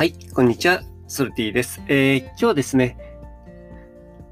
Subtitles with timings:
[0.00, 0.80] はい、こんにちは。
[1.08, 1.82] ソルティです。
[1.86, 2.96] えー、今日はですね、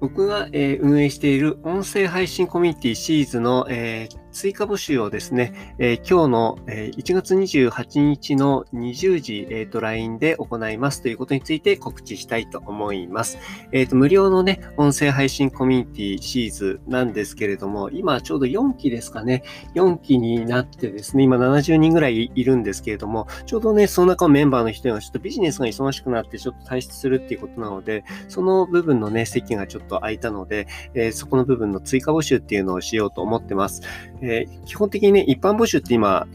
[0.00, 13.38] 僕が、えー、運営している音声配信コミュニティシーズの、えー、追加募集をですね、えー、今日の、えー、1月28日の20時、えーと、LINE で行いますということについて告知したいと思います。
[13.72, 19.42] えっ、ー、と、無料のね、音声配信コミュニティシーズなんですけれども、今ちょうど4期ですかね、
[19.74, 33.82] 4期になってですね、今70人ぐらいいるんですけれども、ちょうどね、その中のメンバーの人がちょっとビジネスが忙しくなってちょっと退出するっていうことなので、その部分のね、席がちょっと空いたので、えー、そこの部分の追加募集っていうのをしようと思ってます。
[34.22, 36.26] えー、基本的にね、一般募集って今、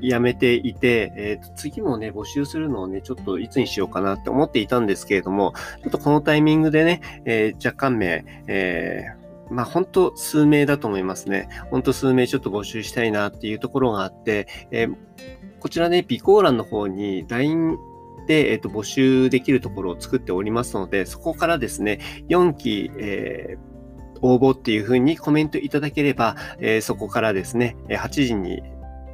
[0.00, 11.48] やめていて、えー、次もね、募集するのをね、ちょっといつにしようかなって思っていたんですけれども、ちょっとこのタイミングでね、えー、若干名、えー、まあ本当数名だと思いますね。
[11.70, 14.94] 本当数名ちょっと募集したいなっていうところがあって、えー、
[15.60, 17.76] こちらね、備考欄の方に LINE
[18.26, 23.71] で、えっ、と、募集できるところを作っておりますので、そこからですね、4期、えー
[24.22, 28.62] 応募っていうふうにコメントいただければ、え、そこからですね、8時に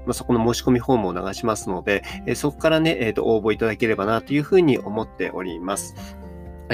[0.09, 5.95] まそこの申し込みフォームを流しますので、えそこからね、え、ー、と、応募いただければなというふうに思っております。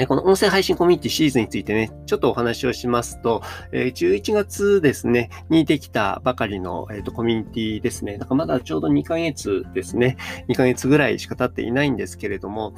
[0.07, 3.41] この音声配信コミュニティシーズンについてね、ちょっとお話をしますと、
[3.71, 8.17] 11月ですね、にできたばかりの、コミュニティですね。
[8.17, 10.17] だからまだちょうど2ヶ月ですね。
[10.49, 12.73] 2ヶ月ぐらいしか経っていないんですけれども、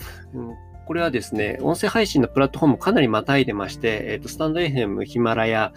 [0.87, 5.73] これはですね、音声配信のプラットフォームかなりまたいでまして、えっ、ー、と、スタンド FM、ヒマラヤ、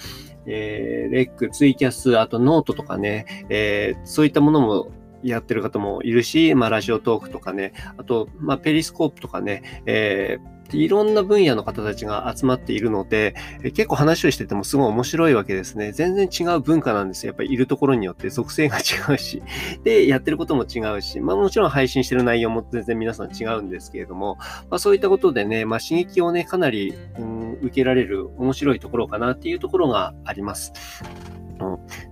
[0.46, 4.92] えー、レック、ツイキャス、あとノートとかね、えー、そういったものも
[5.24, 15.92] やってる方もいるし、まあ、ラジオトークとかね、あと、まあ、ペリスコープとかね、えーいろんな分野の方たちが集まっているので、結構話をしててもすごい面白いわけですね。
[15.92, 17.30] 全然違う文化なんですよ。
[17.30, 19.42] やっぱりいるところによって属性が違うし、
[19.84, 24.36] で、やってることも違うし、まあもちろん配信してる内容も全然皆さん違うんですけれども、
[24.70, 30.72] まあそういったことでね、まあ刺激をね、かなり、うん、受けられる面白いところかなっていうところがあります。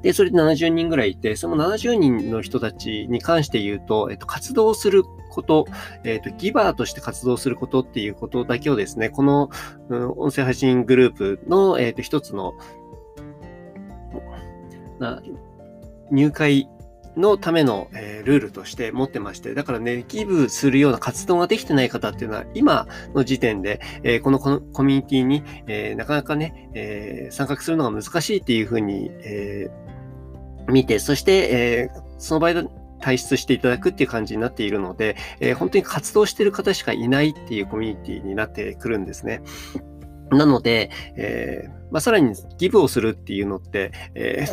[0.03, 5.05] で、それで70人ぐらいいて、その70人の人たちに関して言うと、えっと、活動する
[5.39, 5.67] こと、
[6.03, 9.51] えっと、ギバーとして活動することっていうことだけをですね、この、
[9.89, 12.55] うん、音声配信グループの、えっと、一つの、
[14.99, 15.23] な
[16.11, 16.69] 入会
[17.17, 29.71] のための、えー、ルールとして持ってまして、だからね、ギブするような活動ができてない方っていうのは、今の時点で、えー、このコミュニティに、えー、なかなかね、え参画するのが難しいっていうふうに、え
[30.69, 32.69] 見て、そして、えその場合
[33.01, 39.43] 退出していただくっていう感じになっているので、え本当に活動してる方しかいないっていうコミュニティになってくるんですね。
[40.31, 44.47] なので、えまあ、さらにギブをするっていうのって、え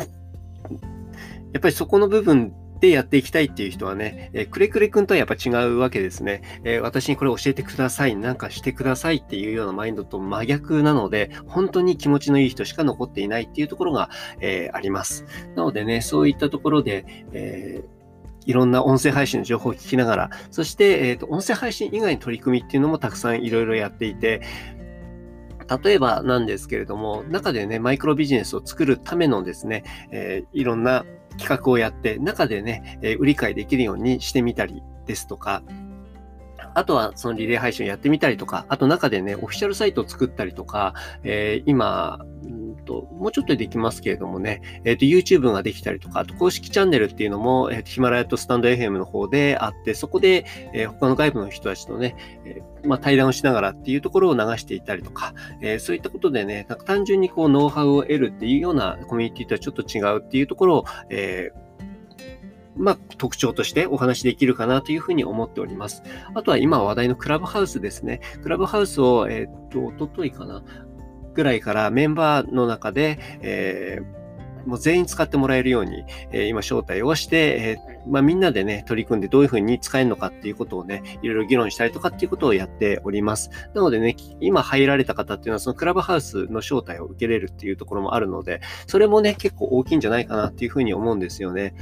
[1.52, 6.42] やっぱりそこの部分でやっていきたいっていう人はね、えー、くれくれくんとはやっぱ違うわけですね。
[6.64, 15.24] えー、私にこれ教えてください、なんかしてくださいっていうようなマインドと真逆なので、本当に気持ちのいい人しか残っていないっていうところが、えー、あります。
[15.54, 17.82] なのでね、そういったところで、え
[18.46, 24.42] いろんな音声配信の情報を聞きながら、そして、えっ、と、音声配信以外の取り組みっていうのもたくさんいろいろやっていて、
[25.82, 31.04] 例えばなんですけれども、中でね、マイクロビジネスを作るためのですね、えー、いろんな
[31.38, 35.62] 企画をやって、中でね、えー、売り買いできるようにしてみたりですとか、
[36.74, 42.20] あとはそのリレー配信をやってみたりとか、あと中でね、オフィシャルサイトを作ったりとか、えー、今、
[42.86, 61.50] と、もうちょっとでできますけれどもね、えっ、ー、と、YouTube ができたりとか、あと公式チャンネルっていうのも、えっ、ー、と、ヒマラヤとスタンド FM の方であって、そこで、えー、他の外部の人たちとね、えまあ、対談をしながらっていうところを流していたりとか、えそういったことでね、なんか単純にこう、ノウハウを得るっていうようなコミュニティとはちょっと違うっていうところを、え
[62.76, 66.02] まあ、特徴としてお話できるかなというふうに思っております。
[66.34, 68.20] あとは今話題のクラブハウスですね。
[68.42, 70.62] クラブハウスを、えっ、と、おとといかな。
[71.36, 74.26] ぐらいからメンバーの中で、えー
[74.66, 83.50] もう全員使ってもらえるように、えー、今招待をして、えー、まあ、みんなでね、取り組んでどういうふうに使えるのかっていうことをね、いろいろ議論したりとかっていうことをやっております。
[83.74, 91.74] なのでね、今入られた方っていうのはそのクラブハウスの招待を受けれるっていうところもあるので、それもね、結構大きいんじゃないかなっていうふうに思うんですよね。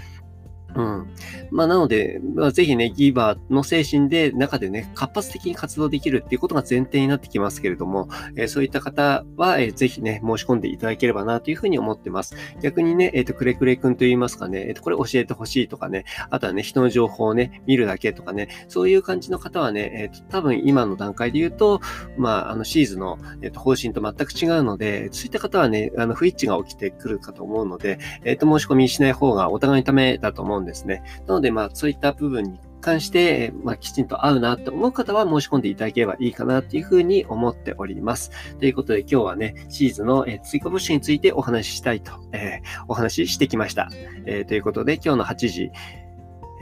[0.76, 1.06] うん。
[1.50, 12.34] まあ、なので、まあ、ぜひね、ギーバーの精神で、中でね、活発的に活動できるっていうことが前提になってきますけれども、えー、そういった方は、えー、ぜひね、申し込んでいただければなというふうに思ってます。
[12.60, 21.80] 逆にね、えっ、ー、と、くれくれくんと言いますかね、えっ、と、これ教えてほしいとかね、あとはね、人の情報をね、見るだけとかね、そういう感じの方はね、えっ、と、多分今の段階で言うと、
[22.18, 31.02] まあ、あの、シーズの、えっ、と、方針と全く違うので、そういった方はね、あの、不一致が起きてくるかと思うので、えっ、と、申し込みしない方がお互いのためだと思うんですね。
[31.26, 38.30] なので、まあ、そういった部分に貫して、まあ、きちんと合うなと思う方は申し込んでいただければいいかなというふうに思っております。
[38.58, 43.88] ということで今日はね、シーズの、え追加募集についてお話ししたいと、えー、お話ししてきました。
[44.26, 45.70] えー、ということで今日の8時、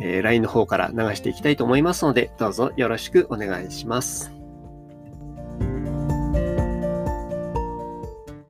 [0.01, 4.42] えー、LINE の方から流していきたいと思いますので、どうぞよろしくお願いします。